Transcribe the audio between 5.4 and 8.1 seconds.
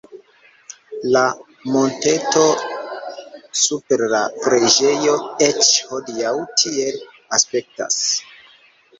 eĉ hodiaŭ tiel aspektas.